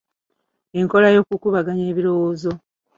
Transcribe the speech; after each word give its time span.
Enkola 0.79 1.07
ey'okukubaganya 1.09 1.83
ebirowoozo. 1.91 2.51